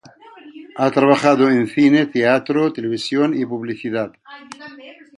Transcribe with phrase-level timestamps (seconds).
[0.77, 4.11] Ha trabajado en cine, teatro, televisión y publicidad.